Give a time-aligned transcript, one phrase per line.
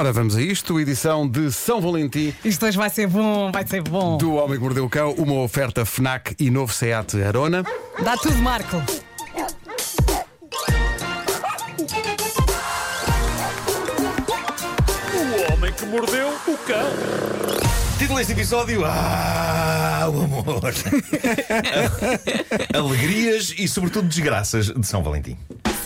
[0.00, 3.82] Ora, vamos a isto, edição de São Valentim Isto hoje vai ser bom, vai ser
[3.82, 4.16] bom.
[4.16, 7.64] do Homem que Mordeu o Cão, uma oferta FNAC e novo SEAT Arona.
[8.04, 8.80] Dá tudo, Marco.
[15.16, 16.90] O homem que mordeu o cão.
[17.98, 20.62] Título deste episódio: Ah, o amor.
[22.72, 25.36] Alegrias e, sobretudo, desgraças de São Valentim.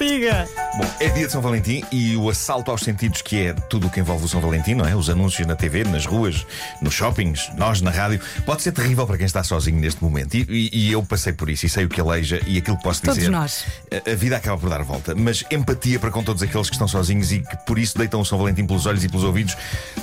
[0.03, 0.49] Siga.
[0.77, 3.91] Bom, é dia de São Valentim e o assalto aos sentidos, que é tudo o
[3.91, 4.97] que envolve o São Valentim, não é?
[4.97, 6.45] Os anúncios na TV, nas ruas,
[6.81, 10.35] nos shoppings, nós na rádio, pode ser terrível para quem está sozinho neste momento.
[10.35, 12.83] E, e- e eu passei por isso e sei o que aleija e aquilo que
[12.83, 13.31] posso Todos dizer.
[13.31, 13.65] nós.
[14.07, 16.89] A, a vida acaba por dar volta, mas empatia para com todos aqueles que estão
[16.89, 19.57] sozinhos e que por isso deitam o São Valentim pelos olhos e pelos ouvidos.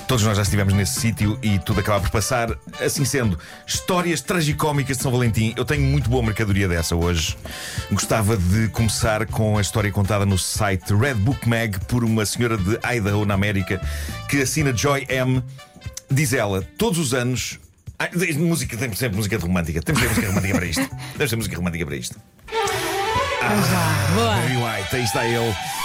[0.07, 2.49] Todos nós já estivemos nesse sítio e tudo acaba por passar.
[2.79, 3.37] Assim sendo,
[3.67, 5.53] histórias tragicómicas de São Valentim.
[5.57, 7.35] Eu tenho muito boa mercadoria dessa hoje.
[7.91, 12.57] Gostava de começar com a história contada no site Red Book Mag por uma senhora
[12.57, 13.81] de Idaho, na América,
[14.27, 15.43] que assina Joy M.
[16.09, 17.59] Diz ela, todos os anos.
[17.97, 19.81] Ai, música, tem sempre música romântica.
[19.81, 20.89] Temos ter música romântica para isto.
[21.17, 22.19] Temos ter música romântica para isto.
[24.15, 25.78] Barry White, aí está ele.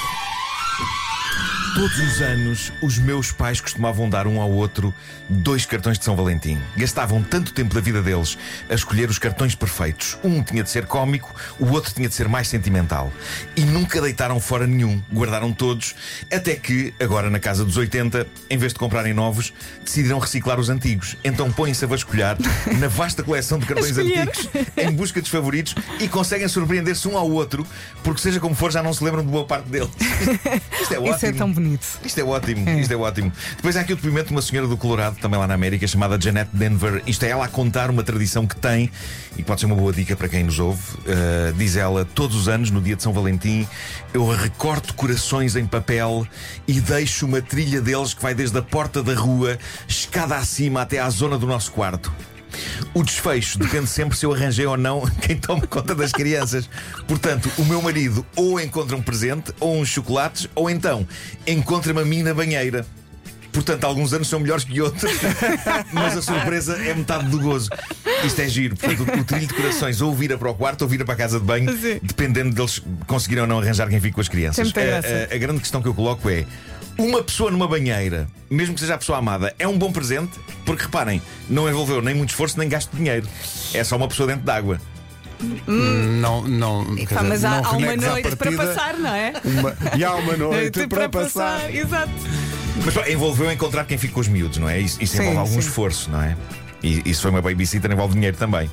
[1.74, 4.94] Todos os anos, os meus pais costumavam dar um ao outro
[5.28, 6.56] dois cartões de São Valentim.
[6.76, 8.38] Gastavam tanto tempo da vida deles
[8.70, 10.16] a escolher os cartões perfeitos.
[10.22, 13.12] Um tinha de ser cómico, o outro tinha de ser mais sentimental.
[13.56, 15.02] E nunca deitaram fora nenhum.
[15.12, 15.96] Guardaram todos,
[16.32, 19.52] até que, agora na casa dos 80, em vez de comprarem novos,
[19.84, 21.16] decidiram reciclar os antigos.
[21.24, 22.36] Então põem-se a vasculhar
[22.78, 27.28] na vasta coleção de cartões antigos em busca dos favoritos e conseguem surpreender-se um ao
[27.28, 27.66] outro,
[28.04, 29.90] porque seja como for, já não se lembram de boa parte deles.
[30.80, 31.16] Isto é ótimo.
[31.16, 31.63] Isso é tão bonito.
[32.04, 33.32] Isto é ótimo, isto é ótimo.
[33.56, 36.20] Depois há aqui o depoimento de uma senhora do Colorado, também lá na América, chamada
[36.20, 37.02] Janet Denver.
[37.06, 38.90] Isto é ela a contar uma tradição que tem
[39.36, 40.82] e pode ser uma boa dica para quem nos ouve.
[40.98, 43.66] Uh, diz ela: todos os anos, no dia de São Valentim,
[44.12, 46.26] eu recorto corações em papel
[46.66, 50.98] e deixo uma trilha deles que vai desde a porta da rua, escada acima, até
[50.98, 52.12] à zona do nosso quarto.
[52.92, 56.68] O desfecho depende sempre se eu arranjei ou não quem toma conta das crianças.
[57.06, 61.06] Portanto, o meu marido ou encontra um presente, ou uns chocolates, ou então
[61.46, 62.86] encontra-me a mim na banheira.
[63.52, 65.12] Portanto, alguns anos são melhores que outros,
[65.92, 67.70] mas a surpresa é metade do gozo.
[68.24, 68.76] Isto é giro.
[68.76, 71.38] Portanto, o, trilho de corações ou vira para o quarto ou vira para a casa
[71.38, 72.00] de banho, Sim.
[72.02, 74.72] dependendo deles conseguirem ou não arranjar quem fique com as crianças.
[74.76, 76.44] A- a- a grande questão que eu coloco é:
[76.98, 80.38] uma pessoa numa banheira, mesmo que seja a pessoa amada, é um bom presente?
[80.64, 83.26] Porque reparem, não envolveu nem muito esforço nem gasto de dinheiro.
[83.72, 84.80] É só uma pessoa dentro d'água.
[85.66, 86.94] Não, não.
[86.96, 89.32] quer Pá, dizer, mas há, não há uma noite para passar, não é?
[89.44, 91.74] uma- e há uma noite para, passar.
[91.74, 92.12] Exato.
[92.84, 94.80] Mas pá, envolveu encontrar quem fica com os miúdos, não é?
[94.80, 95.58] Isso, isso Sim, envolve algum sim.
[95.68, 96.36] esforço, não é?
[96.82, 98.70] E isso foi uma babysitter, envolve dinheiro também.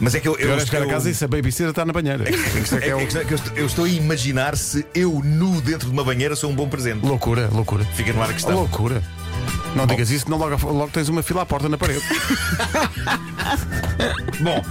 [0.00, 0.36] Mas é que eu.
[0.36, 2.24] eu, Agora chegar a casa e se a babysitter está na banheira.
[2.28, 2.36] É que
[2.74, 2.90] é, é
[3.20, 6.34] é que eu estou- eu estou a imaginar se eu nu dentro de uma banheira
[6.36, 7.04] sou um bom presente.
[7.04, 7.84] Loucura, loucura.
[7.94, 8.54] Fica no ar a questão.
[8.54, 9.02] Loucura.
[9.74, 12.00] Não digas isso, não logo, logo tens uma fila à porta na parede.
[14.40, 14.62] Bom,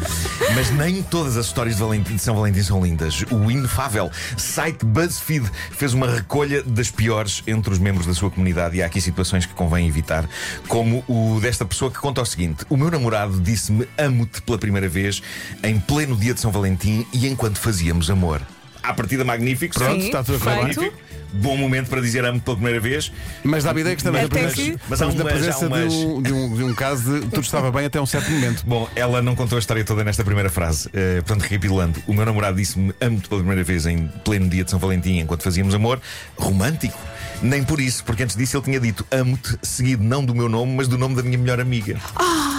[0.55, 3.23] mas nem todas as histórias de, Valentim- de São Valentim são lindas.
[3.31, 8.77] O inefável site BuzzFeed fez uma recolha das piores entre os membros da sua comunidade
[8.77, 10.27] e há aqui situações que convém evitar,
[10.67, 14.89] como o desta pessoa que conta o seguinte: O meu namorado disse-me amo-te pela primeira
[14.89, 15.21] vez
[15.63, 18.41] em pleno dia de São Valentim e enquanto fazíamos amor.
[18.83, 20.93] À partida magnífico, Pronto, Sim, está tudo a magnífico.
[21.35, 23.11] Bom momento para dizer amo-te pela primeira vez.
[23.43, 25.91] Mas dá-me a ideia que estamos, Até na presença, que- Mas estamos na presença umas-
[25.91, 28.63] de, um, de, um, de um caso de tudo estava bem até um certo momento.
[28.67, 30.89] Bom, ela não contou a história toda nesta primeira frase.
[30.93, 34.69] Eh, portanto, recapitulando, o meu namorado disse-me amo-te pela primeira vez em pleno dia de
[34.69, 35.99] São Valentim, enquanto fazíamos amor.
[36.37, 36.99] Romântico.
[37.41, 40.75] Nem por isso, porque antes disso ele tinha dito amo-te, seguido não do meu nome,
[40.75, 41.97] mas do nome da minha melhor amiga.
[42.15, 42.52] Ai,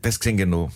[0.00, 0.70] Parece que se enganou.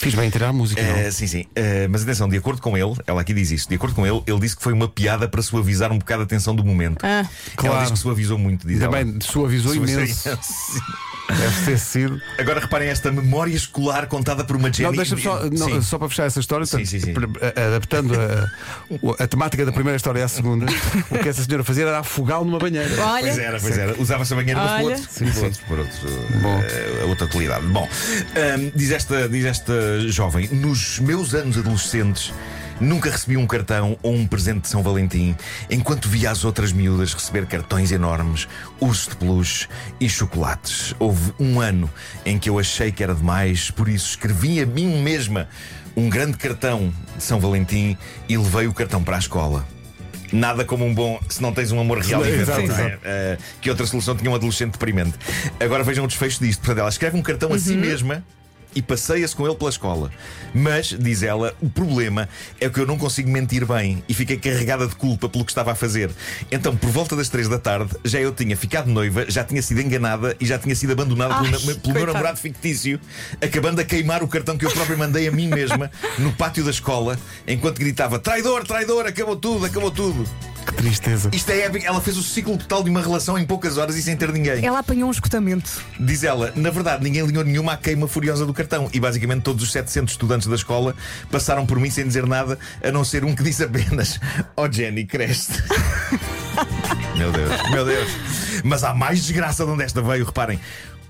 [0.00, 0.82] Fiz bem em tirar a música.
[0.82, 0.96] não?
[0.96, 1.44] Eh, sim, sim.
[1.54, 4.20] Eh, mas atenção, de acordo com ele, ela aqui diz isso, de acordo com ele,
[4.26, 6.98] ele disse que foi uma piada para suavizar um bocado a tensão do momento.
[7.04, 7.18] Ah.
[7.20, 7.80] Ela Claro.
[7.82, 8.96] diz que suavizou muito, diz ela.
[8.98, 10.28] Também suavizou Suavizou imenso.
[10.28, 10.82] imenso.
[11.28, 12.22] Deve ter sido.
[12.38, 14.88] Agora reparem esta memória escolar contada por uma Jenny.
[14.88, 17.14] Não, deixa-me só, não, só para fechar essa história, Sim, sim, sim.
[17.54, 20.66] adaptando a, a temática da primeira história à segunda,
[21.10, 22.88] o que essa senhora fazia era afogá-lo numa banheira.
[23.04, 23.26] Olha.
[23.26, 24.00] Pois era, pois era.
[24.00, 24.96] Usava-se a banheira, mas por Olha.
[24.96, 25.44] outros, Sim, por sim.
[25.44, 26.00] outros, por outros,
[26.42, 26.60] Bom.
[26.60, 27.66] uh, outra utilidade.
[27.66, 32.32] Bom, um, diz, esta, diz esta jovem: nos meus anos adolescentes.
[32.80, 35.34] Nunca recebi um cartão ou um presente de São Valentim,
[35.68, 38.46] enquanto via as outras miúdas receber cartões enormes,
[38.80, 39.68] ursos de peluche
[40.00, 40.94] e chocolates.
[40.98, 41.90] Houve um ano
[42.24, 45.48] em que eu achei que era demais, por isso escrevi a mim mesma
[45.96, 47.96] um grande cartão de São Valentim
[48.28, 49.66] e levei o cartão para a escola.
[50.30, 53.34] Nada como um bom se não tens um amor real e Exato, verdadeiro, não é?
[53.34, 55.14] Uh, que outra solução tinha um adolescente deprimente.
[55.58, 56.60] Agora vejam o desfecho disto.
[56.60, 57.80] Portanto, ela escreve um cartão a si Uhum.
[57.80, 58.22] mesma
[58.74, 60.10] e passeia-se com ele pela escola.
[60.54, 62.28] Mas, diz ela, o problema
[62.60, 65.72] é que eu não consigo mentir bem e fiquei carregada de culpa pelo que estava
[65.72, 66.10] a fazer.
[66.50, 69.80] Então, por volta das três da tarde, já eu tinha ficado noiva, já tinha sido
[69.80, 73.00] enganada e já tinha sido abandonada Ai, pelo, pelo meu namorado fictício,
[73.40, 76.70] acabando a queimar o cartão que eu próprio mandei a mim mesma no pátio da
[76.70, 80.28] escola, enquanto gritava: traidor, traidor, acabou tudo, acabou tudo.
[80.68, 81.30] Que tristeza.
[81.32, 81.86] Isto é épico.
[81.86, 84.64] Ela fez o ciclo total de uma relação em poucas horas e sem ter ninguém.
[84.64, 85.82] Ela apanhou um esgotamento.
[85.98, 88.88] Diz ela, na verdade, ninguém alinhou nenhuma à queima furiosa do cartão.
[88.92, 90.94] E basicamente todos os 700 estudantes da escola
[91.30, 94.20] passaram por mim sem dizer nada, a não ser um que disse apenas:
[94.54, 95.52] Oh Jenny, cresce.
[97.16, 98.10] meu Deus, meu Deus.
[98.62, 100.60] Mas há mais desgraça de onde esta veio, reparem.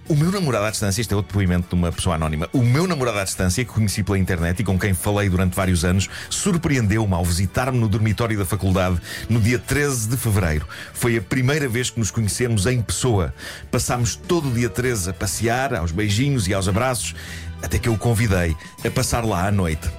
[0.09, 2.49] O meu namorado à distância, este é outro depoimento de uma pessoa anónima.
[2.51, 5.85] O meu namorado à distância, que conheci pela internet e com quem falei durante vários
[5.85, 10.67] anos, surpreendeu-me ao visitar-me no dormitório da faculdade no dia 13 de fevereiro.
[10.95, 13.35] Foi a primeira vez que nos conhecemos em pessoa.
[13.71, 17.15] Passámos todo o dia 13 a passear, aos beijinhos e aos abraços,
[17.61, 19.91] até que eu o convidei a passar lá à noite.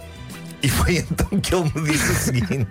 [0.63, 2.67] E foi então que ele me disse o seguinte.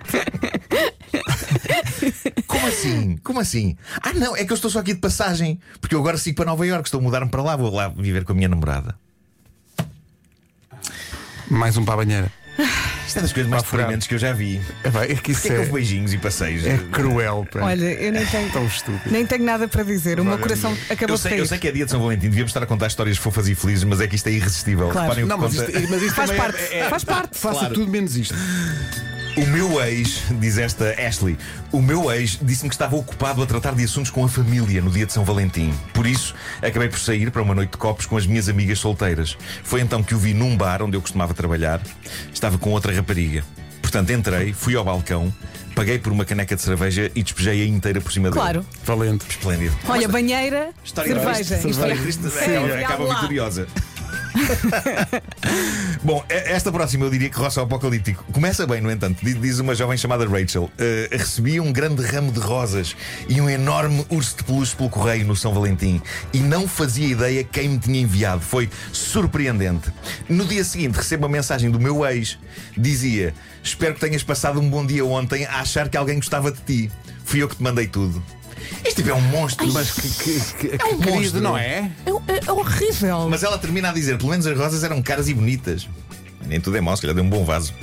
[2.47, 3.17] Como assim?
[3.23, 3.77] Como assim?
[4.01, 5.59] Ah, não, é que eu estou só aqui de passagem.
[5.79, 8.23] Porque eu agora sigo para Nova Iorque, estou a mudar-me para lá, vou lá viver
[8.25, 8.95] com a minha namorada.
[11.49, 12.31] Mais um para a banheira.
[13.07, 14.61] Isto é das coisas mais diferentes que eu já vi.
[14.83, 16.63] É, é que isso Porquê é que houve é, beijinhos e passeios?
[16.65, 17.47] é cruel.
[17.51, 17.61] pá.
[17.61, 19.01] Olha, eu nem tenho, Tão estúpido.
[19.11, 20.19] nem tenho nada para dizer.
[20.19, 21.39] O meu coração acabou eu de sei, cair.
[21.39, 23.55] eu sei que é dia de São Valentim, devíamos estar a contar histórias fofas e
[23.55, 24.89] felizes, mas é que isto é irresistível.
[24.89, 25.07] Claro.
[25.09, 27.37] Reparem Não, mas conta- isto, mas isto Faz é- parte, é- faz parte.
[27.39, 27.73] Faça Claro.
[27.73, 28.35] tudo menos isto.
[29.39, 31.37] O meu ex, diz esta Ashley,
[31.71, 34.91] o meu ex disse-me que estava ocupado a tratar de assuntos com a família no
[34.91, 35.73] dia de São Valentim.
[35.93, 39.37] Por isso, acabei por sair para uma noite de copos com as minhas amigas solteiras.
[39.63, 41.79] Foi então que o vi num bar onde eu costumava trabalhar.
[42.33, 43.43] Estava com outra rapariga.
[43.81, 45.33] Portanto, entrei, fui ao balcão,
[45.73, 48.41] paguei por uma caneca de cerveja e despejei-a inteira por cima dele.
[48.41, 48.65] Claro.
[48.83, 49.25] Valente.
[49.29, 49.73] Esplêndido.
[49.87, 51.55] Olha, banheira, História cerveja.
[51.57, 51.69] triste.
[51.69, 52.45] História Isto é- triste.
[52.45, 53.67] Sim, Acaba, vitoriosa.
[56.03, 58.23] Bom, esta próxima eu diria que roça apocalíptico.
[58.31, 60.63] Começa bem, no entanto, diz uma jovem chamada Rachel.
[60.63, 60.71] "Uh,
[61.11, 62.95] recebi um grande ramo de rosas
[63.27, 66.01] e um enorme urso de peluche pelo correio no São Valentim
[66.33, 68.41] e não fazia ideia quem me tinha enviado.
[68.41, 69.91] Foi surpreendente.
[70.27, 72.37] No dia seguinte, recebo uma mensagem do meu ex.
[72.77, 73.33] Dizia:
[73.63, 76.91] Espero que tenhas passado um bom dia ontem a achar que alguém gostava de ti.
[77.25, 78.23] Fui eu que te mandei tudo.
[78.83, 79.71] Este tipo é um monstro.
[79.73, 81.41] Mas que, que, que, que um querido, monstro.
[81.41, 81.91] não é?
[82.05, 83.27] É, é- é horrível.
[83.29, 85.87] Mas ela termina a dizer: pelo menos as rosas eram caras e bonitas.
[86.45, 87.73] Nem tudo é mau, se calhar deu um bom vaso.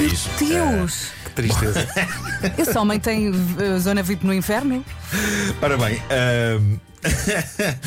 [0.00, 0.28] É isso.
[0.38, 1.08] Deus!
[1.24, 1.88] Que tristeza.
[2.58, 3.28] Esse homem tem
[3.58, 4.84] eh, zona VIP no inferno?
[5.60, 6.76] Ora bem, ahm,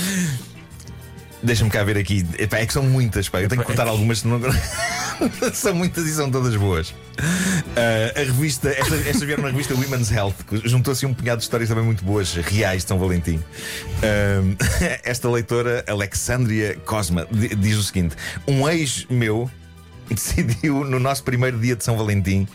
[1.44, 2.26] deixa-me cá ver aqui.
[2.38, 3.42] Epá, é que são muitas, pá.
[3.42, 4.50] Eu tenho que contar algumas, senão não-
[5.54, 6.94] são muitas e são todas boas.
[7.76, 10.36] Ah, a revista, esta, esta vieram na revista Women's Health,
[10.66, 13.40] juntou-se um punhado de histórias também muito boas, reais de São Valentim.
[14.04, 14.56] Ahm,
[15.04, 18.16] esta leitora, Alexandria Cosma, di- diz o seguinte:
[18.48, 19.50] um ex meu
[20.10, 22.48] decidiu, no nosso primeiro dia de São Valentim,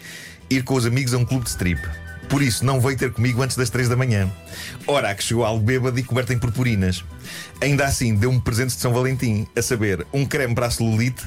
[0.51, 1.81] ir com os amigos a um clube de strip.
[2.29, 4.29] Por isso, não veio ter comigo antes das 3 da manhã.
[4.85, 7.05] Ora, que chegou algo bêbado e coberto em purpurinas.
[7.61, 11.23] Ainda assim, deu-me presentes de São Valentim, a saber, um creme para a celulite,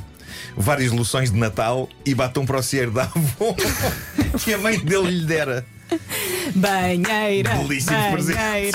[0.55, 3.55] várias loções de Natal e batom para o cieiro da avó
[4.43, 5.65] que a mãe dele lhe dera.
[6.55, 7.55] Banheira!
[7.55, 8.11] Belíssimos banheira!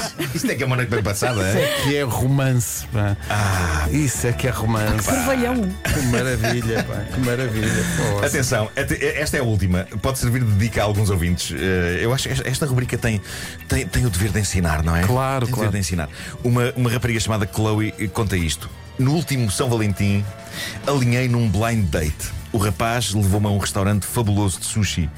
[0.02, 0.34] presentes.
[0.34, 1.62] Isto é que é uma noite bem passada, Isso é?
[1.62, 2.86] é que é romance.
[2.88, 3.16] Pá.
[3.30, 5.08] Ah, Isso é que é romance.
[5.08, 6.94] Que maravilha, pá.
[7.14, 7.84] Que maravilha.
[8.18, 9.86] Pô, Atenção, ate- esta é a última.
[10.02, 11.54] Pode servir de dica a alguns ouvintes.
[11.56, 13.20] Eh, Eu acho que esta- rubrica tem,
[13.68, 15.02] tem, tem o dever de ensinar, não é?
[15.02, 15.70] Claro, tem o claro.
[15.70, 16.08] dever de ensinar.
[16.42, 18.68] Uma, uma rapariga chamada Chloe conta isto.
[18.98, 20.24] No último São Valentim,
[20.86, 22.32] alinhei num blind date.
[22.52, 25.10] O rapaz levou-me a um restaurante fabuloso de sushi.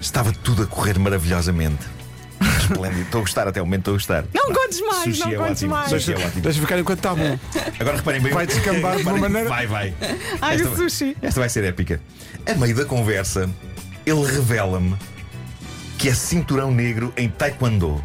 [0.00, 1.82] Estava tudo a correr maravilhosamente.
[2.60, 3.02] Esplêndido.
[3.02, 4.24] Estou a gostar até o momento, estou a gostar.
[4.34, 5.70] Não contes mais, Sushi não é contes ótimo.
[5.70, 5.88] mais.
[5.90, 6.42] Sushi é ótimo.
[6.42, 7.38] Deixa ficar enquanto está bom.
[7.80, 8.32] Agora reparem bem.
[8.32, 9.94] Vai descambar de uma maneira- Vai, vai.
[10.40, 11.16] Ai, Esta- o sushi!
[11.22, 12.00] Esta vai ser épica.
[12.46, 13.48] A meio da conversa,
[14.04, 14.96] ele revela-me
[15.98, 18.04] que é cinturão negro em Taekwondo.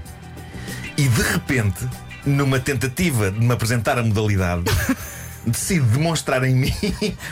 [0.96, 1.88] E de repente,
[2.26, 4.64] numa tentativa de me apresentar a modalidade,
[5.48, 6.74] decide demonstrar em mim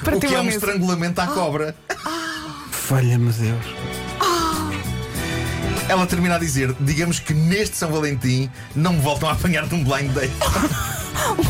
[0.01, 0.57] o Partiu que é um mesa.
[0.57, 1.75] estrangulamento à cobra.
[2.71, 3.65] Falha-me Deus.
[5.87, 9.75] Ela termina a dizer: digamos que neste São Valentim não me voltam a apanhar de
[9.75, 10.33] um blind date.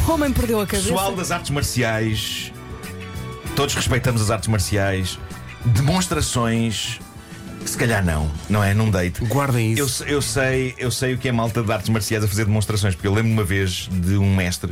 [0.08, 0.90] O homem perdeu a cabeça.
[0.90, 2.52] Pessoal das artes marciais,
[3.56, 5.18] todos respeitamos as artes marciais,
[5.66, 7.00] demonstrações.
[7.66, 8.76] Se calhar não, não é?
[8.76, 9.26] Num date.
[9.26, 10.04] Guardem Eu, isso.
[10.04, 13.08] eu sei, eu sei o que é malta de artes marciais a fazer demonstrações, porque
[13.08, 14.72] eu lembro uma vez de um mestre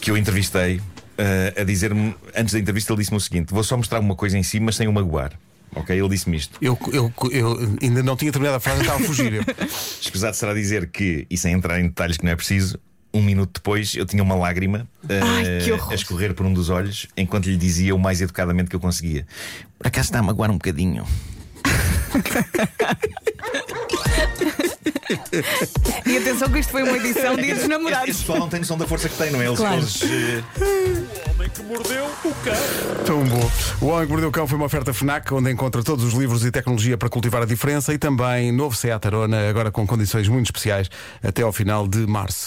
[0.00, 0.80] que eu entrevistei
[1.18, 4.38] eh, a dizer-me, antes da entrevista, ele disse-me o seguinte: vou só mostrar uma coisa
[4.38, 5.32] em si, mas sem o magoar.
[5.74, 5.98] Ok?
[5.98, 6.58] Ele disse-me isto.
[6.62, 9.44] Eu, eu, eu ainda não tinha terminado a frase, estava a fugir.
[10.00, 12.78] Escusado será dizer que, e sem entrar em detalhes que não é preciso,
[13.12, 15.92] um minuto depois, eu tinha uma lágrima Ai, horror.
[15.92, 19.26] a escorrer por um dos olhos, enquanto lhe dizia o mais educadamente que eu conseguia:
[19.78, 21.06] Por acaso está a magoar um bocadinho.
[26.06, 28.08] E atenção que isto foi uma edição de Dia dos Namorados.
[28.08, 29.46] este pessoal não tem noção da força que tem, não é?
[29.46, 29.76] Eles, Claro.
[29.76, 30.42] eles, eh,
[31.26, 33.04] O homem que mordeu o cão.
[33.04, 33.50] Tão bom.
[33.80, 36.44] O Homem que Mordeu o Cão foi uma oferta FNAC, onde encontra todos os livros
[36.44, 40.46] e tecnologia para cultivar a diferença e também novo Seat Arona, agora com condições muito
[40.46, 40.88] especiais
[41.22, 42.44] até ao final de março.